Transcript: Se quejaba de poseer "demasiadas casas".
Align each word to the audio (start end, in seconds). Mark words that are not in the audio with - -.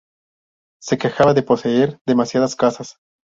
Se 0.81 0.97
quejaba 0.97 1.35
de 1.35 1.43
poseer 1.43 1.99
"demasiadas 2.07 2.55
casas". 2.55 2.95